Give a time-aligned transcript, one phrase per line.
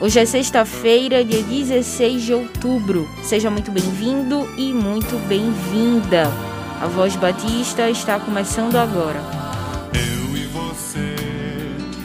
[0.00, 3.08] Hoje é sexta-feira, dia 16 de outubro.
[3.20, 6.30] Seja muito bem-vindo e muito bem-vinda.
[6.80, 9.20] A Voz Batista está começando agora.
[9.92, 11.16] Eu e você,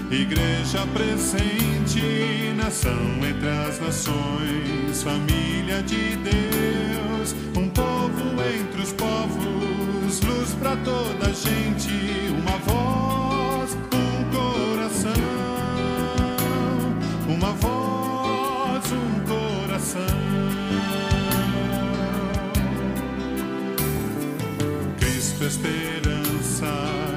[0.10, 2.98] igreja presente, nação
[3.30, 8.24] entre as nações, família de Deus, um povo
[8.58, 11.92] entre os povos, luz para toda gente,
[12.32, 15.33] uma voz, um coração,
[17.44, 18.84] uma voz
[24.98, 26.72] Cristo, esperança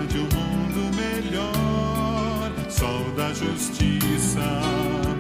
[0.09, 4.41] de um mundo melhor, sol da justiça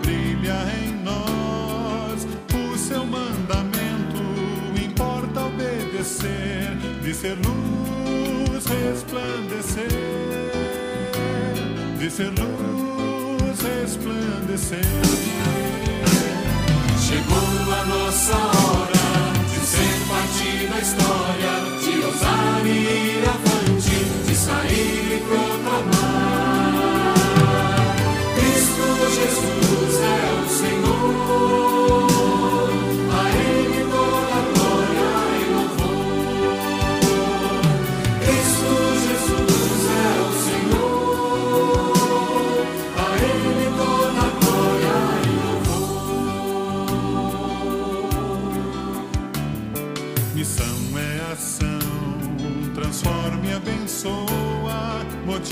[0.02, 2.26] brilha em nós.
[2.52, 4.24] O seu mandamento
[4.84, 9.88] importa obedecer, de ser luz resplandecer,
[11.96, 12.95] de ser luz
[13.66, 14.80] resplandecer.
[17.00, 19.06] Chegou a nossa hora
[19.50, 27.14] de ser parte da história, de ousar e ir avante, de sair e proclamar.
[28.34, 31.75] Cristo Jesus é o Senhor.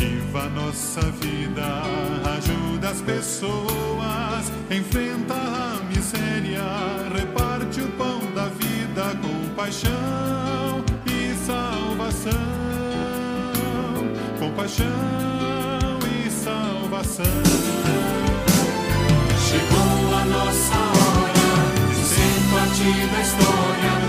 [0.04, 1.82] Motiva nossa vida,
[2.36, 6.62] ajuda as pessoas, enfrenta a miséria,
[7.14, 12.32] reparte o pão da vida com paixão e salvação.
[14.38, 14.86] Com paixão
[16.26, 17.24] e salvação.
[19.48, 24.03] Chegou a nossa hora de ser parte da história,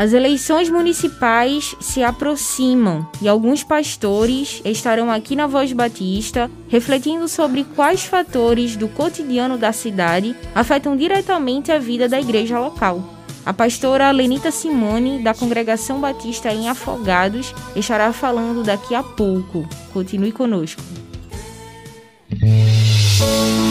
[0.00, 7.64] As eleições municipais se aproximam e alguns pastores estarão aqui na Voz Batista refletindo sobre
[7.76, 13.04] quais fatores do cotidiano da cidade afetam diretamente a vida da igreja local.
[13.44, 19.68] A pastora Lenita Simone, da Congregação Batista em Afogados, estará falando daqui a pouco.
[19.92, 20.80] Continue conosco.
[23.20, 23.69] santo,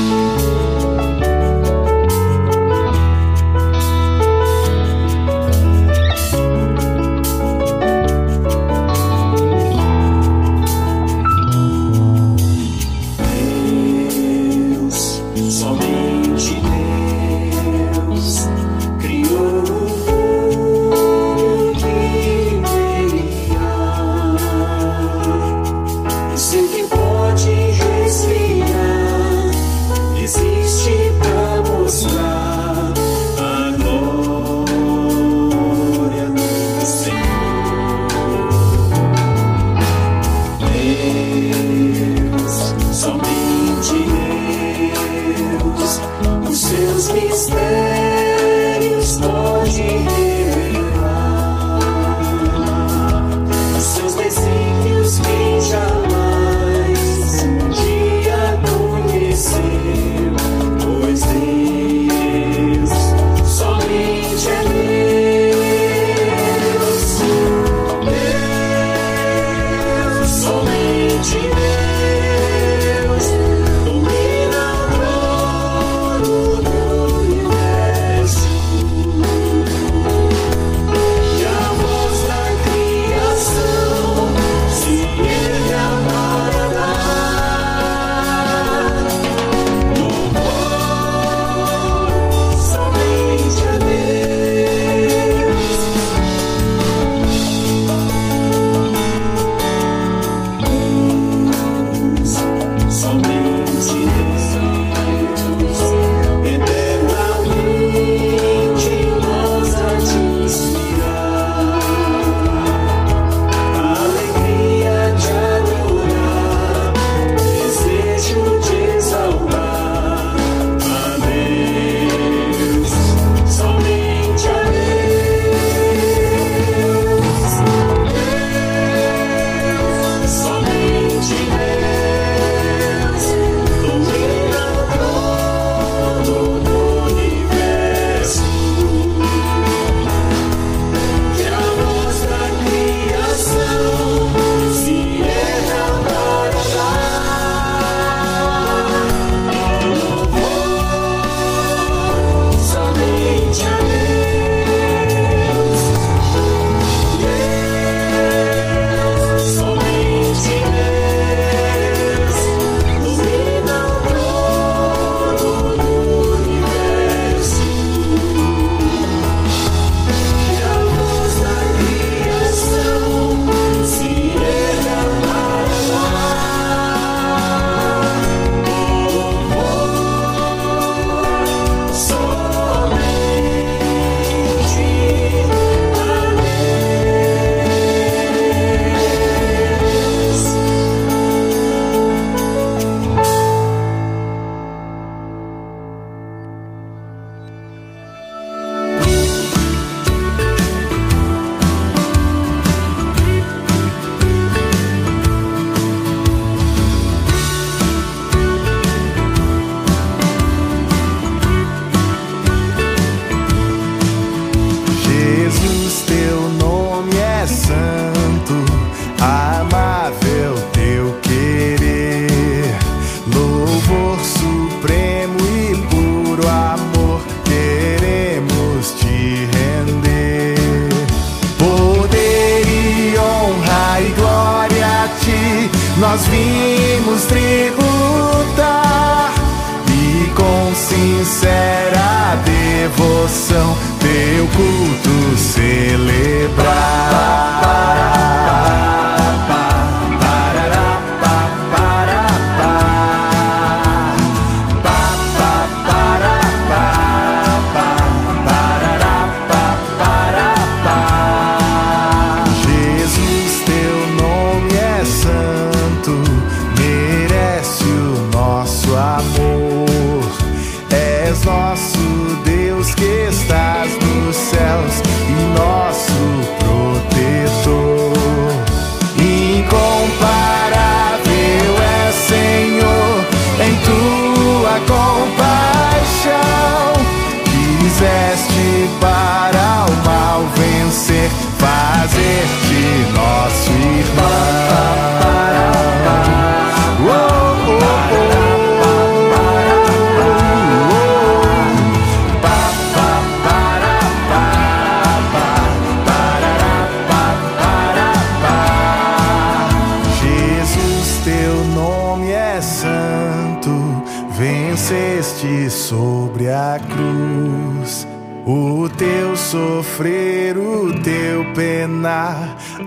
[241.29, 246.88] sincera devoção teu culto celebrar.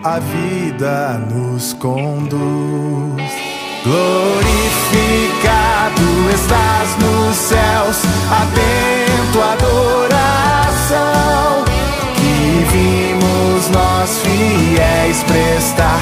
[0.02, 2.32] A vida nos conduz.
[3.84, 5.50] Glorificado
[6.34, 10.92] estás nos céus, atento à adoração
[12.14, 16.00] que vimos nós fiéis prestar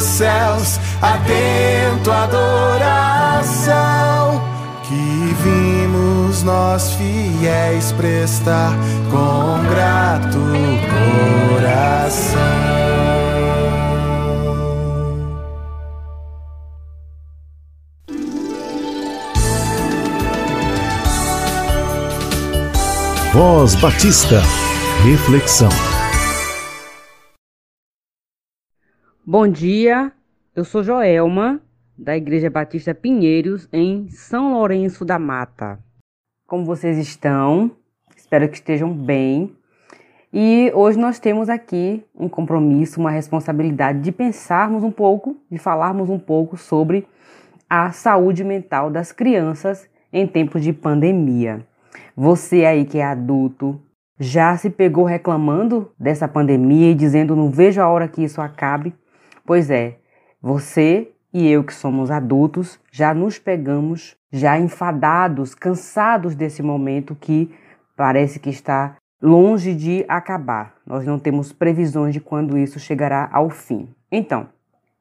[0.00, 3.70] nos céus, atento à adoração
[4.88, 8.72] que vimos nós fiéis prestar
[9.10, 10.38] com grato
[11.58, 12.40] coração.
[23.32, 24.42] Voz Batista.
[25.04, 25.99] Reflexão.
[29.32, 30.10] Bom dia,
[30.56, 31.60] eu sou Joelma,
[31.96, 35.78] da Igreja Batista Pinheiros, em São Lourenço da Mata.
[36.48, 37.70] Como vocês estão?
[38.16, 39.54] Espero que estejam bem.
[40.32, 46.10] E hoje nós temos aqui um compromisso, uma responsabilidade de pensarmos um pouco, de falarmos
[46.10, 47.06] um pouco sobre
[47.68, 51.64] a saúde mental das crianças em tempos de pandemia.
[52.16, 53.80] Você aí que é adulto,
[54.18, 58.92] já se pegou reclamando dessa pandemia e dizendo não vejo a hora que isso acabe?
[59.50, 59.96] Pois é,
[60.40, 67.52] você e eu que somos adultos já nos pegamos, já enfadados, cansados desse momento que
[67.96, 70.76] parece que está longe de acabar.
[70.86, 73.88] Nós não temos previsões de quando isso chegará ao fim.
[74.08, 74.46] Então,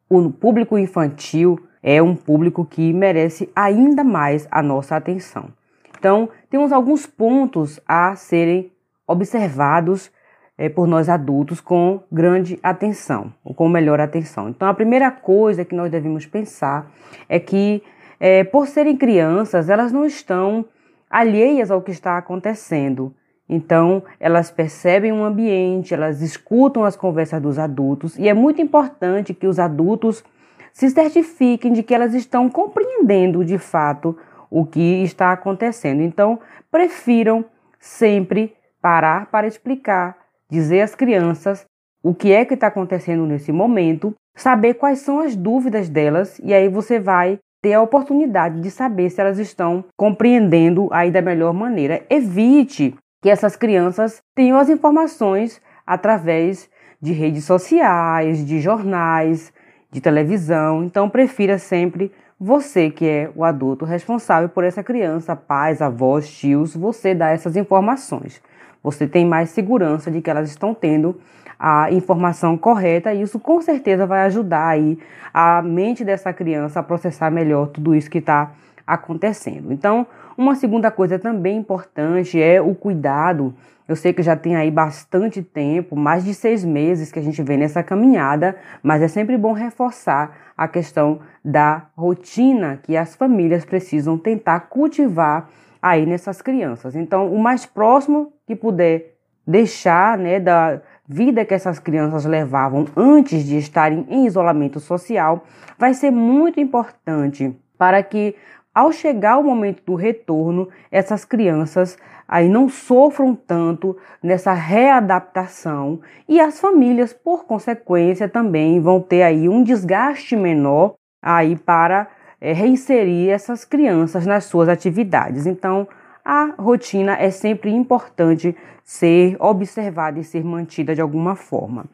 [0.09, 5.53] o público infantil é um público que merece ainda mais a nossa atenção.
[5.95, 8.71] Então, temos alguns pontos a serem
[9.05, 10.11] observados
[10.59, 14.49] é, por nós adultos com grande atenção, ou com melhor atenção.
[14.49, 16.91] Então, a primeira coisa que nós devemos pensar
[17.29, 17.81] é que,
[18.19, 20.65] é, por serem crianças, elas não estão
[21.09, 23.15] alheias ao que está acontecendo.
[23.47, 29.33] Então, elas percebem o ambiente, elas escutam as conversas dos adultos, e é muito importante
[29.33, 30.25] que os adultos
[30.73, 34.15] se certifiquem de que elas estão compreendendo de fato
[34.51, 36.01] o que está acontecendo.
[36.01, 36.37] Então,
[36.69, 37.45] prefiram
[37.79, 40.18] sempre parar para explicar,
[40.49, 41.65] dizer às crianças
[42.03, 46.53] o que é que está acontecendo nesse momento, saber quais são as dúvidas delas e
[46.53, 51.53] aí você vai ter a oportunidade de saber se elas estão compreendendo aí da melhor
[51.53, 52.03] maneira.
[52.09, 56.69] Evite que essas crianças tenham as informações através
[57.01, 59.51] de redes sociais, de jornais,
[59.91, 60.83] de televisão.
[60.83, 66.75] Então, prefira sempre você, que é o adulto responsável por essa criança, pais, avós, tios,
[66.75, 68.41] você dá essas informações.
[68.83, 71.19] Você tem mais segurança de que elas estão tendo
[71.59, 74.98] a informação correta e isso com certeza vai ajudar aí
[75.33, 78.51] a mente dessa criança a processar melhor tudo isso que está
[78.88, 79.74] acontecendo.
[79.74, 80.07] Então,
[80.39, 83.53] Uma segunda coisa também importante é o cuidado.
[83.86, 87.43] Eu sei que já tem aí bastante tempo, mais de seis meses que a gente
[87.43, 93.65] vem nessa caminhada, mas é sempre bom reforçar a questão da rotina que as famílias
[93.65, 95.50] precisam tentar cultivar
[95.81, 96.95] aí nessas crianças.
[96.95, 103.43] Então, o mais próximo que puder deixar né, da vida que essas crianças levavam antes
[103.43, 105.43] de estarem em isolamento social
[105.77, 108.36] vai ser muito importante para que
[108.74, 116.39] ao chegar o momento do retorno, essas crianças aí não sofram tanto nessa readaptação e
[116.39, 122.07] as famílias, por consequência, também vão ter aí um desgaste menor aí para
[122.41, 125.46] é, reinserir essas crianças nas suas atividades.
[125.46, 125.88] Então,
[126.24, 131.86] a rotina é sempre importante ser observada e ser mantida de alguma forma.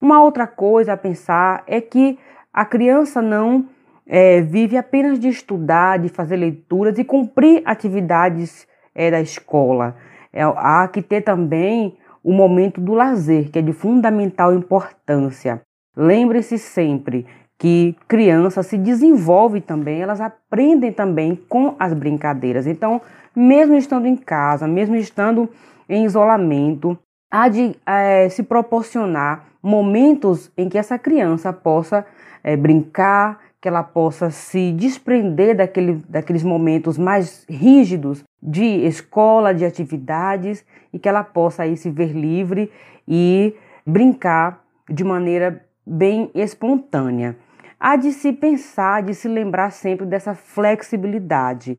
[0.00, 2.18] Uma outra coisa a pensar é que
[2.52, 3.66] a criança não
[4.06, 9.96] é, vive apenas de estudar, de fazer leituras e cumprir atividades é, da escola.
[10.32, 15.62] É, há que ter também o momento do lazer, que é de fundamental importância.
[15.96, 17.26] Lembre-se sempre
[17.62, 22.66] que criança se desenvolve também, elas aprendem também com as brincadeiras.
[22.66, 23.00] Então,
[23.36, 25.48] mesmo estando em casa, mesmo estando
[25.88, 26.98] em isolamento,
[27.30, 32.04] há de é, se proporcionar momentos em que essa criança possa
[32.42, 39.64] é, brincar, que ela possa se desprender daquele, daqueles momentos mais rígidos de escola, de
[39.64, 42.72] atividades, e que ela possa aí se ver livre
[43.06, 43.54] e
[43.86, 47.36] brincar de maneira bem espontânea.
[47.84, 51.76] Há de se pensar, de se lembrar sempre dessa flexibilidade.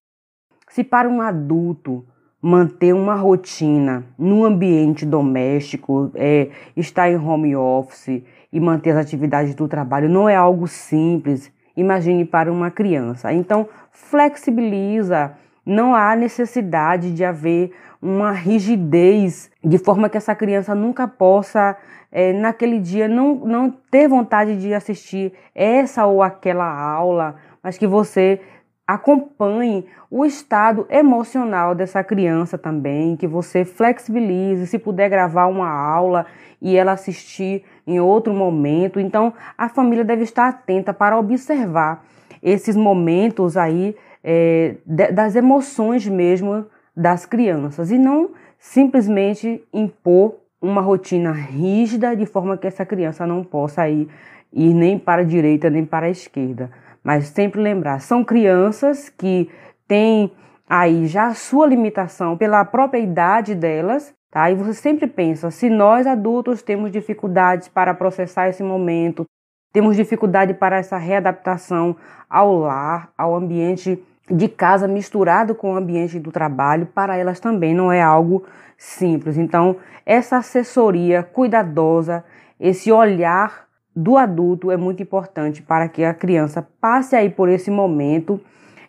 [0.67, 2.05] Se para um adulto
[2.41, 9.55] manter uma rotina no ambiente doméstico, é, estar em home office e manter as atividades
[9.55, 13.31] do trabalho não é algo simples, imagine para uma criança.
[13.31, 17.71] Então, flexibiliza, não há necessidade de haver
[18.03, 21.77] uma rigidez de forma que essa criança nunca possa,
[22.11, 27.87] é, naquele dia, não, não ter vontade de assistir essa ou aquela aula, mas que
[27.87, 28.41] você
[28.85, 36.25] acompanhe o estado emocional dessa criança também, que você flexibilize, se puder gravar uma aula
[36.61, 38.99] e ela assistir em outro momento.
[38.99, 42.05] Então, a família deve estar atenta para observar
[42.41, 51.31] esses momentos aí é, das emoções mesmo das crianças e não simplesmente impor uma rotina
[51.31, 54.07] rígida de forma que essa criança não possa ir,
[54.53, 56.71] ir nem para a direita nem para a esquerda.
[57.03, 59.49] Mas sempre lembrar, são crianças que
[59.87, 60.31] têm
[60.69, 64.49] aí já a sua limitação pela própria idade delas, tá?
[64.49, 69.25] E você sempre pensa, se nós adultos temos dificuldades para processar esse momento,
[69.73, 71.95] temos dificuldade para essa readaptação
[72.29, 77.73] ao lar, ao ambiente de casa misturado com o ambiente do trabalho, para elas também
[77.73, 78.45] não é algo
[78.77, 79.37] simples.
[79.37, 82.23] Então, essa assessoria cuidadosa,
[82.59, 83.65] esse olhar
[83.95, 88.39] do adulto é muito importante para que a criança passe aí por esse momento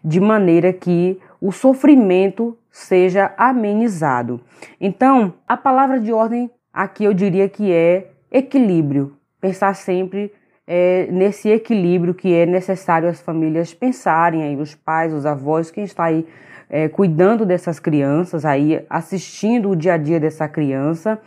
[0.02, 4.40] de maneira que o sofrimento seja amenizado.
[4.80, 9.16] Então, a palavra de ordem aqui eu diria que é equilíbrio.
[9.40, 10.32] Pensar sempre
[10.66, 15.84] é, nesse equilíbrio que é necessário as famílias pensarem aí, os pais, os avós, quem
[15.84, 16.26] está aí
[16.68, 21.20] é, cuidando dessas crianças, aí assistindo o dia a dia dessa criança,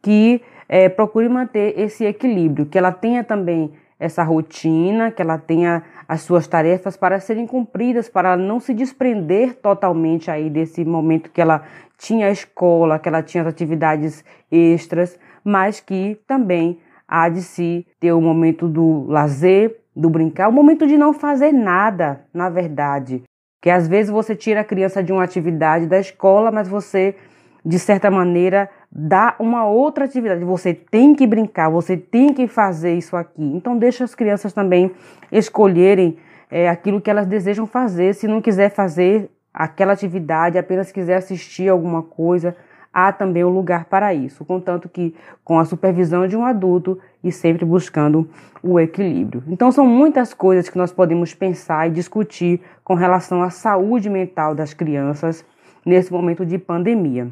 [0.00, 5.82] que é, procure manter esse equilíbrio, que ela tenha também essa rotina, que ela tenha
[6.06, 11.40] as suas tarefas para serem cumpridas, para não se desprender totalmente aí desse momento que
[11.40, 11.64] ela
[11.96, 16.78] tinha a escola, que ela tinha as atividades extras, mas que também
[17.14, 21.52] há de se ter o momento do lazer, do brincar, o momento de não fazer
[21.52, 23.22] nada, na verdade.
[23.62, 27.14] Que às vezes você tira a criança de uma atividade da escola, mas você,
[27.64, 30.44] de certa maneira, dá uma outra atividade.
[30.44, 33.44] Você tem que brincar, você tem que fazer isso aqui.
[33.44, 34.90] Então deixa as crianças também
[35.30, 36.18] escolherem
[36.50, 38.12] é, aquilo que elas desejam fazer.
[38.14, 42.56] Se não quiser fazer aquela atividade, apenas quiser assistir alguma coisa,
[42.94, 47.32] há também um lugar para isso, contanto que com a supervisão de um adulto e
[47.32, 48.28] sempre buscando
[48.62, 49.42] o equilíbrio.
[49.48, 54.54] Então são muitas coisas que nós podemos pensar e discutir com relação à saúde mental
[54.54, 55.44] das crianças
[55.84, 57.28] nesse momento de pandemia.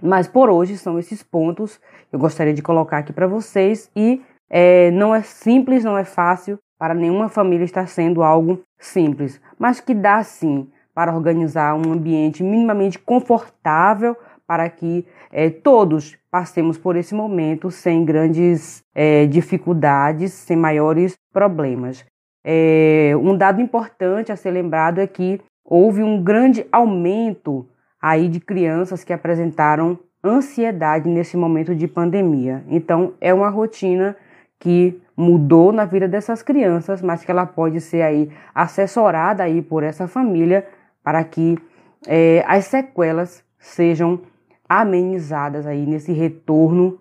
[0.00, 4.22] Mas por hoje são esses pontos que eu gostaria de colocar aqui para vocês e
[4.50, 9.80] é, não é simples, não é fácil para nenhuma família estar sendo algo simples, mas
[9.80, 14.16] que dá sim para organizar um ambiente minimamente confortável
[14.48, 22.02] para que é, todos passemos por esse momento sem grandes é, dificuldades, sem maiores problemas.
[22.42, 27.68] É, um dado importante a ser lembrado é que houve um grande aumento
[28.00, 32.64] aí de crianças que apresentaram ansiedade nesse momento de pandemia.
[32.68, 34.16] Então, é uma rotina
[34.58, 39.82] que mudou na vida dessas crianças, mas que ela pode ser aí assessorada aí por
[39.82, 40.66] essa família
[41.04, 41.58] para que
[42.06, 44.20] é, as sequelas sejam
[44.68, 46.98] amenizadas aí nesse retorno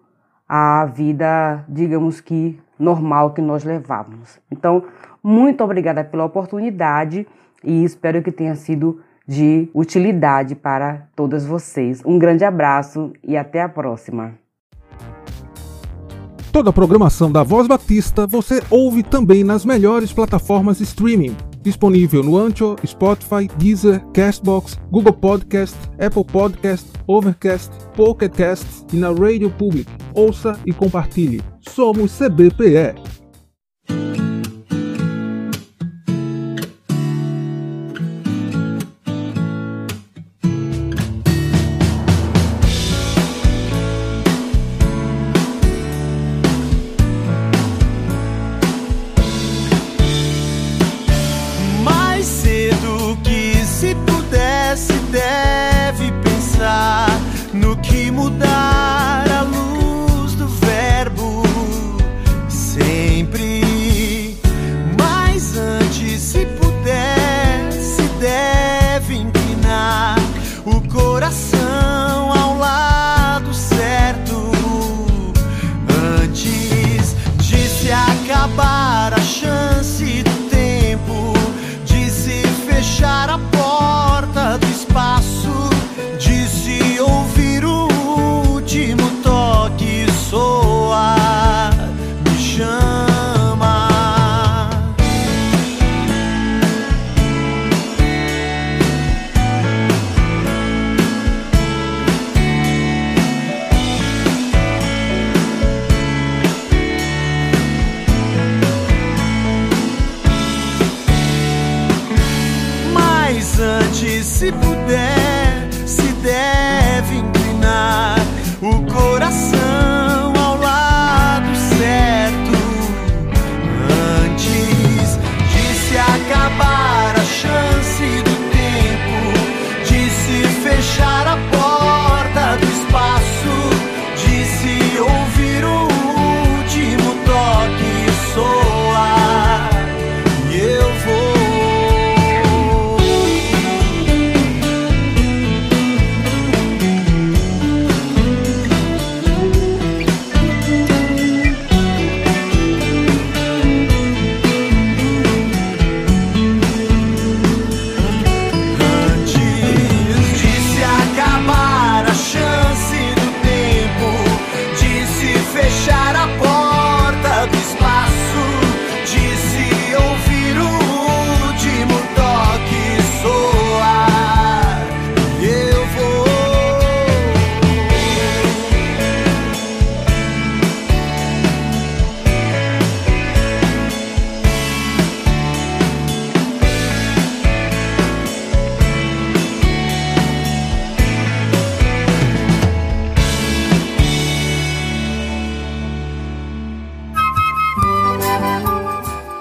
[0.48, 4.40] à vida, digamos que normal que nós levávamos.
[4.52, 4.84] Então,
[5.22, 7.28] muito obrigada pela oportunidade
[7.64, 12.02] e espero que tenha sido de utilidade para todas vocês.
[12.06, 14.36] Um grande abraço e até a próxima.
[16.52, 21.36] Toda a programação da Voz Batista você ouve também nas melhores plataformas streaming.
[21.68, 29.10] Disponível no Ancho, Spotify, Deezer, Castbox, Google Podcast, Apple Podcast, Overcast, Pocket Cast e na
[29.10, 29.86] Radio Public.
[30.14, 31.42] Ouça e compartilhe.
[31.60, 33.17] Somos CBPE.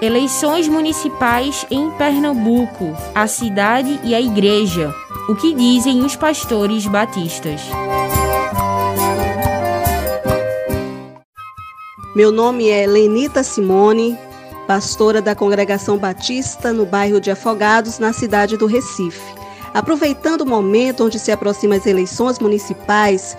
[0.07, 4.95] Eleições municipais em Pernambuco, a cidade e a igreja.
[5.27, 7.59] O que dizem os pastores batistas?
[12.15, 14.17] Meu nome é Lenita Simone,
[14.65, 19.35] pastora da Congregação Batista no bairro de Afogados, na cidade do Recife.
[19.73, 23.35] Aproveitando o momento onde se aproximam as eleições municipais,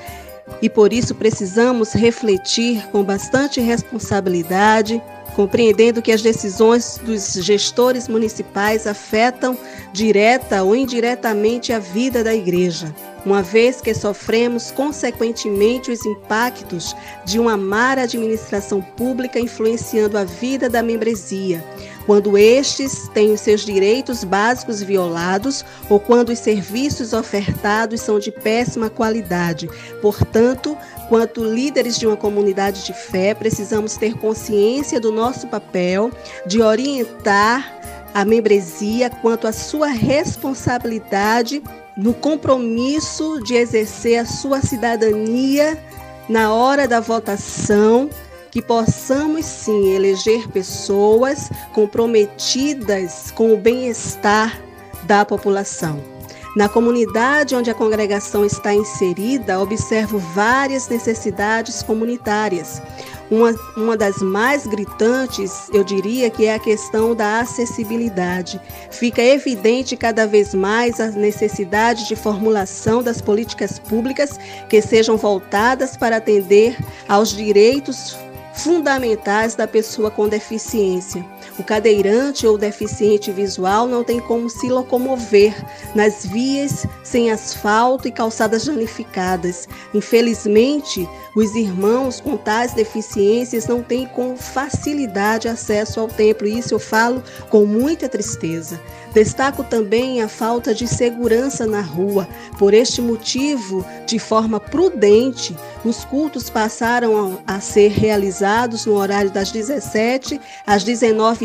[0.61, 5.03] e por isso precisamos refletir com bastante responsabilidade
[5.38, 9.57] compreendendo que as decisões dos gestores municipais afetam
[9.92, 12.92] direta ou indiretamente a vida da igreja,
[13.24, 16.92] uma vez que sofremos consequentemente os impactos
[17.24, 21.64] de uma má administração pública influenciando a vida da membresia,
[22.05, 28.33] quando estes têm os seus direitos básicos violados ou quando os serviços ofertados são de
[28.33, 29.70] péssima qualidade.
[30.03, 30.77] Portanto,
[31.09, 36.11] Quanto líderes de uma comunidade de fé, precisamos ter consciência do nosso papel
[36.47, 37.79] de orientar
[38.12, 41.62] a membresia quanto à sua responsabilidade
[41.97, 45.83] no compromisso de exercer a sua cidadania
[46.29, 48.11] na hora da votação,
[48.51, 54.61] que possamos sim eleger pessoas comprometidas com o bem-estar
[55.05, 56.18] da população.
[56.59, 62.83] Na comunidade onde a congregação está inserida, observo várias necessidades comunitárias.
[63.31, 68.61] Uma, uma das mais gritantes, eu diria, que é a questão da acessibilidade.
[68.90, 74.37] Fica evidente cada vez mais a necessidade de formulação das políticas públicas
[74.68, 76.77] que sejam voltadas para atender
[77.09, 78.18] aos direitos
[78.53, 81.25] fundamentais da pessoa com deficiência.
[81.59, 85.55] O cadeirante ou deficiente visual não tem como se locomover
[85.94, 89.68] nas vias sem asfalto e calçadas danificadas.
[89.92, 96.75] Infelizmente, os irmãos com tais deficiências não têm com facilidade acesso ao templo, e isso
[96.75, 98.81] eu falo com muita tristeza.
[99.12, 102.29] Destaco também a falta de segurança na rua.
[102.59, 109.51] Por este motivo, de forma prudente, os cultos passaram a ser realizados no horário das
[109.51, 110.85] 17 às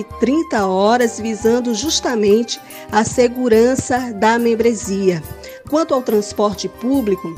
[0.03, 2.59] 19h30 horas, visando justamente
[2.91, 5.21] a segurança da membresia.
[5.69, 7.33] Quanto ao transporte público,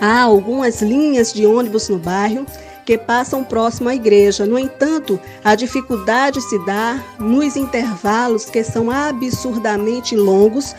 [0.00, 2.46] há algumas linhas de ônibus no bairro
[2.84, 4.46] que passam próximo à igreja.
[4.46, 10.74] No entanto, a dificuldade se dá nos intervalos que são absurdamente longos,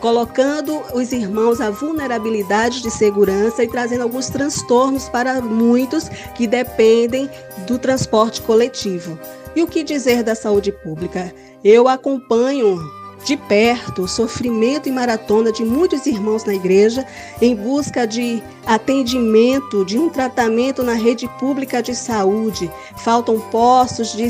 [0.00, 7.28] colocando os irmãos à vulnerabilidade de segurança e trazendo alguns transtornos para muitos que dependem
[7.66, 9.18] do transporte coletivo.
[9.54, 11.32] E o que dizer da saúde pública?
[11.62, 12.78] Eu acompanho
[13.24, 17.06] de perto o sofrimento e maratona de muitos irmãos na igreja
[17.40, 22.70] em busca de atendimento, de um tratamento na rede pública de saúde.
[22.98, 24.28] Faltam postos de,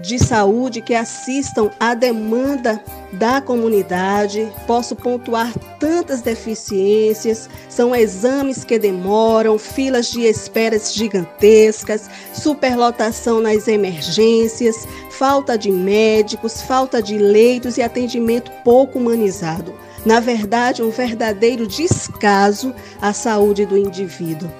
[0.00, 4.50] de saúde que assistam à demanda da comunidade.
[4.66, 14.86] Posso pontuar tantas deficiências, são exames que demoram, filas de esperas gigantescas, superlotação nas emergências,
[15.10, 19.74] falta de médicos, falta de leitos e atendimento pouco humanizado.
[20.04, 24.50] Na verdade, um verdadeiro descaso à saúde do indivíduo.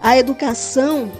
[0.00, 1.10] A educação,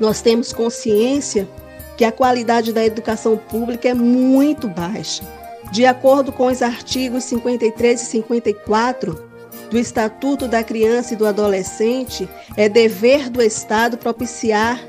[0.00, 1.48] nós temos consciência
[1.96, 5.24] que a qualidade da educação pública é muito baixa.
[5.70, 9.28] De acordo com os artigos 53 e 54
[9.70, 14.82] do Estatuto da Criança e do Adolescente, é dever do Estado propiciar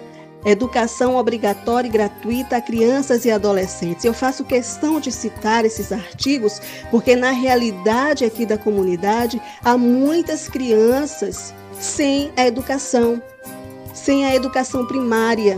[0.46, 4.06] educação obrigatória e gratuita a crianças e adolescentes.
[4.06, 10.48] Eu faço questão de citar esses artigos porque, na realidade aqui da comunidade, há muitas
[10.48, 13.22] crianças sem a educação,
[13.94, 15.58] sem a educação primária.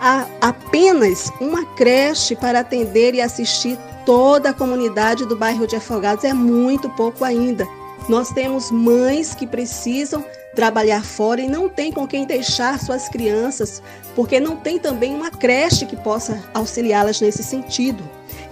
[0.00, 6.24] Há apenas uma creche para atender e assistir toda a comunidade do bairro de Afogados
[6.24, 7.66] é muito pouco ainda.
[8.08, 13.82] Nós temos mães que precisam trabalhar fora e não tem com quem deixar suas crianças,
[14.14, 18.02] porque não tem também uma creche que possa auxiliá-las nesse sentido.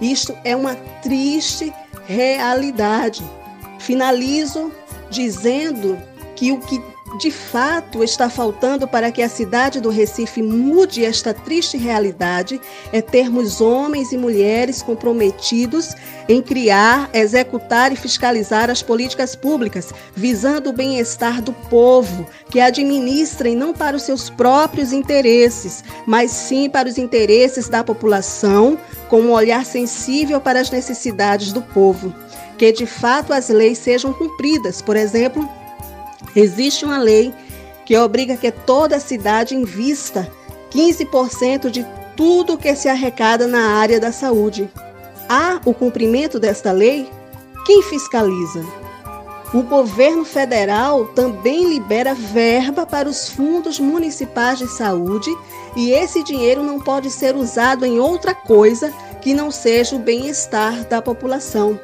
[0.01, 1.73] Isto é uma triste
[2.05, 3.23] realidade.
[3.79, 4.71] Finalizo
[5.09, 5.97] dizendo
[6.35, 6.83] que o que
[7.17, 12.59] de fato está faltando para que a cidade do Recife mude esta triste realidade
[12.91, 15.95] é termos homens e mulheres comprometidos
[16.27, 23.55] em criar, executar e fiscalizar as políticas públicas, visando o bem-estar do povo, que administrem
[23.55, 29.31] não para os seus próprios interesses, mas sim para os interesses da população, com um
[29.31, 32.13] olhar sensível para as necessidades do povo.
[32.57, 35.47] Que de fato as leis sejam cumpridas, por exemplo,
[36.35, 37.33] Existe uma lei
[37.85, 40.29] que obriga que toda cidade invista
[40.71, 44.69] 15% de tudo que se arrecada na área da saúde.
[45.29, 47.09] Há o cumprimento desta lei?
[47.65, 48.65] Quem fiscaliza?
[49.53, 55.29] O governo federal também libera verba para os fundos municipais de saúde
[55.75, 60.83] e esse dinheiro não pode ser usado em outra coisa que não seja o bem-estar
[60.85, 61.79] da população.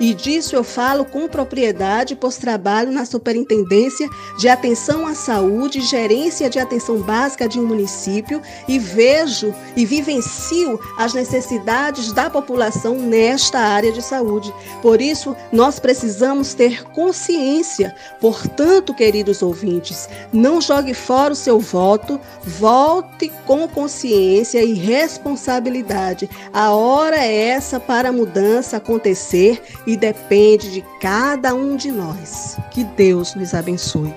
[0.00, 6.50] E disso eu falo com propriedade, pois trabalho na Superintendência de Atenção à Saúde, Gerência
[6.50, 13.58] de Atenção Básica de um município e vejo e vivencio as necessidades da população nesta
[13.58, 14.52] área de saúde.
[14.82, 17.94] Por isso, nós precisamos ter consciência.
[18.20, 26.28] Portanto, queridos ouvintes, não jogue fora o seu voto, vote com consciência e responsabilidade.
[26.52, 32.56] A hora é essa para a mudança acontecer e depende de cada um de nós.
[32.70, 34.14] Que Deus nos abençoe.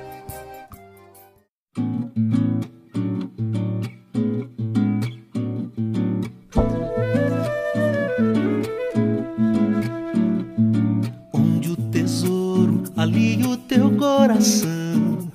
[11.34, 15.30] Onde o tesouro, ali o teu coração.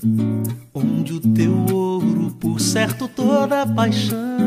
[0.74, 4.41] Onde o teu ouro, por certo, toda paixão.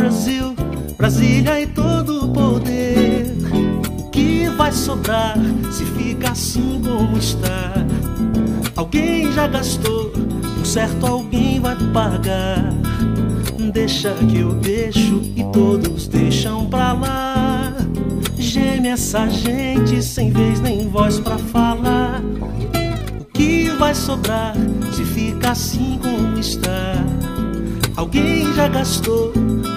[0.00, 0.56] Brasil,
[0.96, 3.36] Brasília e todo o poder.
[4.10, 5.36] Que vai sobrar
[5.70, 7.74] se fica assim como está?
[8.74, 10.10] Alguém já gastou,
[10.58, 12.72] um certo alguém vai pagar.
[13.74, 17.74] Deixa que eu deixo e todos deixam pra lá.
[18.38, 22.22] Geme essa gente sem vez nem voz pra falar.
[23.20, 24.54] O que vai sobrar
[24.94, 26.94] se fica assim como está?
[27.96, 29.30] Alguém já gastou,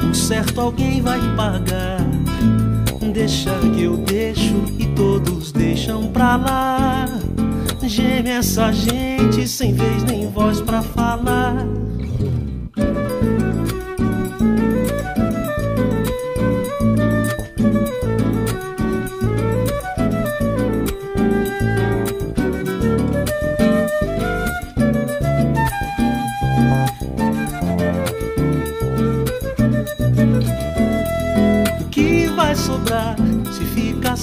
[0.03, 1.99] um certo alguém vai pagar.
[3.13, 7.05] Deixa que eu deixo e todos deixam pra lá.
[7.83, 11.72] Geme essa gente sem vez nem voz pra falar.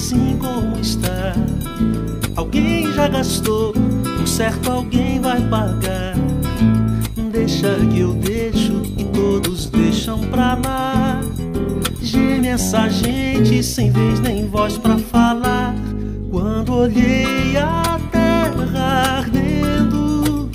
[0.01, 1.35] Assim como está?
[2.35, 3.71] Alguém já gastou,
[4.19, 6.15] um certo alguém vai pagar.
[7.31, 11.21] Deixa que eu deixo e todos deixam pra lá.
[12.01, 15.75] Geme essa gente sem vez nem voz pra falar.
[16.31, 20.49] Quando olhei a terra ardendo,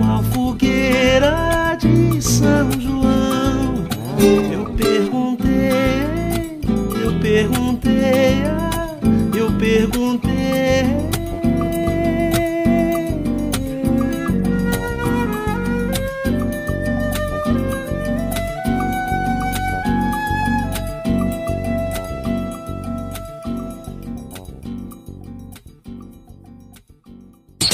[0.00, 2.79] qual fogueira de São